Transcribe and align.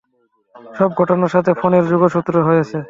সব 0.77 0.89
ঘটনার 0.99 1.33
সাথে 1.35 1.51
ফোনের 1.59 1.83
যোগসূত্র 1.91 2.33
হয়েছে। 2.47 2.77